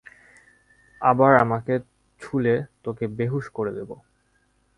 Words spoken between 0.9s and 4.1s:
আবার আমাকে ছুঁলে, তোকে বেহুঁশ করে দেবো!